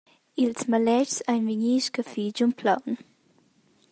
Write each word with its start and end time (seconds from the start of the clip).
Ils 0.43 0.61
maletgs 0.71 1.17
ein 1.31 1.43
vegni 1.47 1.75
scaffi 1.85 2.25
giun 2.35 2.53
plaun. 2.59 2.93